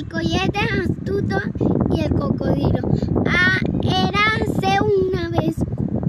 el 0.00 0.08
collete 0.08 0.58
astuto 0.82 1.36
y 1.94 2.00
el 2.00 2.10
cocodrilo. 2.12 2.88
Ah, 3.26 3.58
érase 3.82 4.78
una 4.80 5.28
vez 5.28 5.56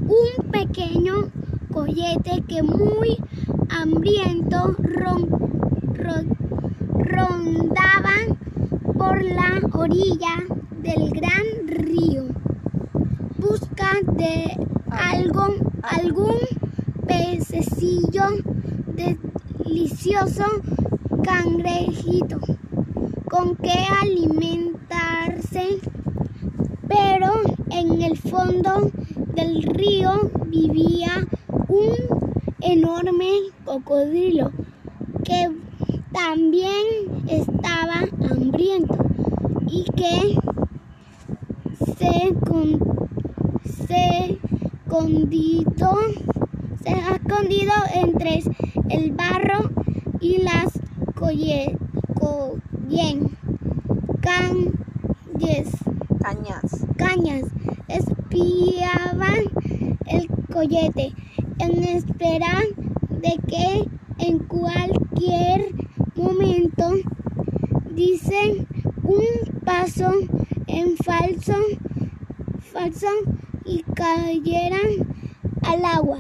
un 0.08 0.50
pequeño 0.50 1.30
collete 1.74 2.42
que 2.48 2.64
muy 2.64 3.18
hambriento 3.70 4.76
ron, 4.80 5.28
ron, 5.94 6.38
rondaba 7.00 8.16
por 8.98 9.22
la 9.24 9.60
orilla 9.74 10.36
del 10.82 11.10
gran 11.10 11.68
río. 11.68 12.28
Busca 13.40 13.92
de 14.14 14.58
algo, 14.90 15.56
algún 15.84 16.38
pececillo 17.08 18.24
delicioso 18.96 20.46
cangrejito 21.24 22.40
con 23.32 23.56
que 23.56 23.74
alimentarse, 24.02 25.80
pero 26.86 27.32
en 27.70 28.02
el 28.02 28.18
fondo 28.18 28.92
del 29.34 29.64
río 29.64 30.30
vivía 30.48 31.26
un 31.70 31.96
enorme 32.60 33.32
cocodrilo 33.64 34.52
que 35.24 35.50
también 36.12 36.86
estaba 37.30 38.02
hambriento 38.30 38.98
y 39.66 39.86
que 39.96 40.36
se, 41.98 42.34
con, 42.50 42.80
se 43.88 44.38
se 46.84 46.90
ha 46.90 47.16
escondido 47.16 47.72
entre 47.94 48.44
el 48.90 49.12
barro 49.14 49.70
y 50.20 50.40
las 50.40 50.78
collen, 51.16 51.78
collen, 52.92 53.38
cañas, 54.22 55.70
Cañas. 56.20 56.86
cañas. 56.98 57.44
Espiaban 57.88 59.44
el 60.08 60.28
collete 60.52 61.14
en 61.60 61.84
espera 61.84 62.60
de 63.10 63.40
que 63.48 63.88
en 64.20 64.40
cualquier 64.40 65.74
momento 66.16 66.92
dicen 67.92 68.68
un 69.04 69.62
paso 69.64 70.12
en 70.68 70.98
falso, 70.98 71.56
falso 72.74 73.08
y 73.66 73.84
cayeran 73.96 75.16
al 75.64 75.86
agua 75.86 76.18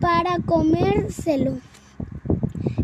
para 0.00 0.38
comérselo. 0.44 1.58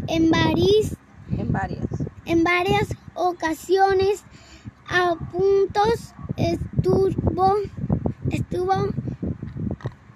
En 0.09 0.31
varias, 0.31 0.97
En 1.37 1.53
varias. 1.53 1.87
en 2.25 2.43
varias 2.45 2.89
ocasiones 3.21 4.25
a 4.89 5.15
puntos 5.31 6.15
estuvo, 6.37 7.55
estuvo 8.31 8.73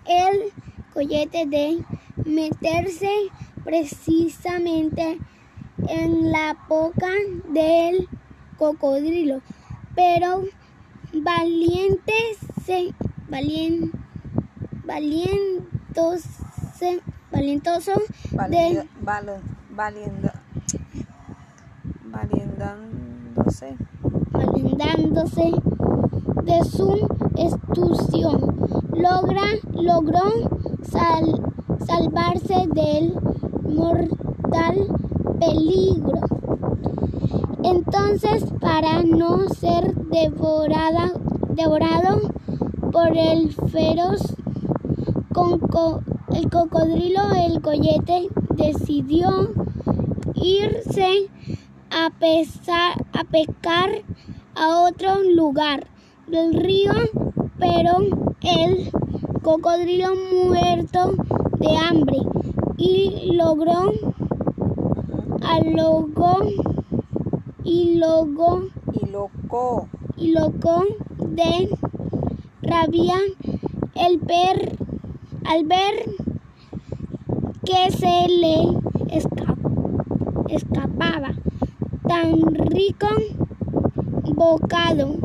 el 0.06 0.52
collete 0.94 1.44
de 1.46 1.84
meterse 2.24 3.10
precisamente 3.62 5.18
en 5.88 6.32
la 6.32 6.56
boca 6.66 7.10
del 7.50 8.08
cocodrilo, 8.56 9.42
pero 9.94 10.44
valiente 11.12 12.14
se 12.64 12.94
valien, 13.28 13.92
valientoso, 14.84 16.28
valientoso 17.30 17.92
de 18.48 18.88
Valiendo, 19.02 19.40
valiendo, 19.70 20.30
valiendándose. 22.14 23.76
validándose 24.30 25.52
de 26.44 26.64
su 26.64 27.08
estución, 27.36 28.56
logra, 28.92 29.42
logró 29.72 30.22
sal- 30.82 31.40
salvarse 31.86 32.66
del 32.74 33.14
mortal 33.74 34.86
peligro. 35.40 36.20
Entonces, 37.62 38.44
para 38.60 39.02
no 39.02 39.48
ser 39.48 39.94
devorada, 39.94 41.12
devorado 41.50 42.20
por 42.92 43.16
el 43.16 43.52
feroz 43.52 44.34
el 46.34 46.50
cocodrilo, 46.50 47.20
el 47.46 47.60
collete 47.60 48.28
decidió 48.56 49.50
irse 50.34 51.28
a, 51.94 52.10
pesar, 52.18 53.04
a 53.12 53.24
pescar 53.24 53.90
a 54.56 54.80
otro 54.80 55.22
lugar 55.22 55.86
del 56.26 56.54
río, 56.54 56.92
pero 57.58 57.98
el 58.42 58.90
cocodrilo 59.42 60.14
muerto 60.44 61.14
de 61.58 61.76
hambre 61.76 62.16
y 62.76 63.30
logró 63.34 63.92
alogó 65.42 66.38
y 67.62 67.96
logó 67.96 68.64
Y 68.92 69.06
loco. 69.10 69.88
y 70.16 70.32
loco 70.32 70.84
de 71.18 71.68
rabia 72.62 73.16
el 73.94 74.18
ver 74.18 74.76
al 75.46 75.64
ver 75.64 76.04
que 77.64 77.90
se 77.90 78.28
le 78.28 78.62
esca- 79.16 79.56
escapaba 80.48 81.32
tan 82.06 82.54
rico 82.54 83.08
bocado 84.34 85.16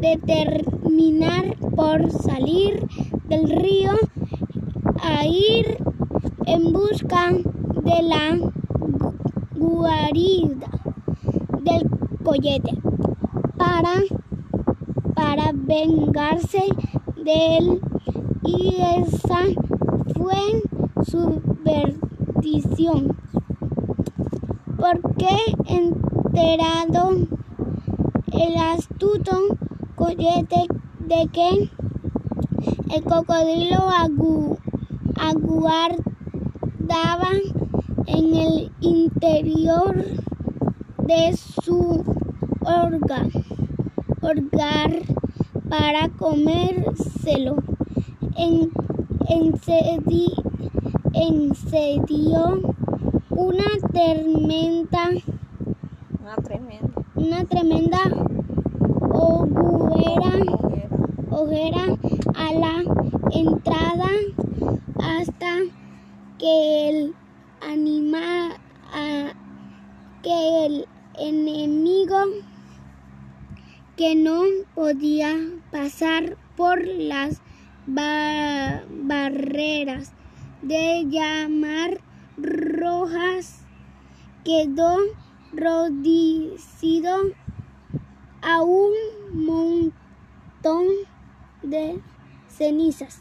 de 0.00 0.18
terminar 0.18 1.56
por 1.76 2.10
salir 2.10 2.86
del 3.28 3.50
río 3.50 3.92
a 5.02 5.26
ir 5.26 5.78
en 6.46 6.72
busca 6.72 7.32
de 7.32 8.02
la 8.02 8.38
guarida 9.56 10.70
del 11.60 11.88
collete 12.24 12.72
para, 13.56 13.94
para 15.14 15.52
vengarse 15.52 16.64
de 17.16 17.56
él 17.58 17.80
y 18.44 18.76
esa 18.98 19.40
fue 20.16 20.62
su 21.04 21.40
perdición. 21.64 23.16
Porque 24.76 25.36
enterado 26.32 27.10
el 28.32 28.56
astuto 28.56 29.32
collete 29.96 30.66
de 31.00 31.28
que 31.30 31.70
el 32.94 33.02
cocodrilo 33.04 33.80
agu, 33.90 34.56
aguardaba 35.20 35.98
en 38.06 38.34
el 38.34 38.72
interior 38.80 40.04
de 41.06 41.36
su 41.36 42.02
orga, 42.62 43.26
para 45.68 46.08
comérselo. 46.18 47.56
En, 48.36 48.70
encedi- 49.28 50.42
encedió 51.12 52.62
una 53.30 53.64
tremenda, 53.92 55.10
Una 56.22 56.36
tremenda. 56.36 57.02
una 57.16 57.44
tremenda 57.44 57.98
hoguera, 59.10 60.32
hoguera. 61.30 61.84
a 62.34 62.52
la 62.54 62.82
entrada 63.32 64.08
hasta 64.98 65.58
que 66.38 66.88
el 66.88 67.14
anima, 67.60 68.50
que 70.22 70.66
el 70.66 70.86
enemigo 71.18 72.18
que 73.96 74.14
no 74.14 74.42
podía 74.74 75.34
pasar 75.70 76.36
por 76.56 76.86
las 76.86 77.40
ba- 77.86 78.82
barreras 78.88 80.12
de 80.62 81.04
llamar 81.08 82.00
rojas 82.36 83.64
quedó 84.44 84.96
rodicido 85.52 87.14
a 88.40 88.62
un 88.62 88.92
montón 89.32 90.86
de 91.62 92.00
cenizas. 92.48 93.20